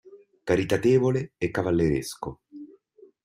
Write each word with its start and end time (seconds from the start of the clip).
Caritatevole 0.45 1.21
e 1.37 1.51
cavalleresco. 1.51 2.29